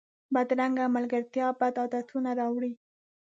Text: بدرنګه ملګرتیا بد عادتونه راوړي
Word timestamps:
بدرنګه 0.33 0.85
ملګرتیا 0.95 1.45
بد 1.59 1.75
عادتونه 1.81 2.31
راوړي 2.39 2.71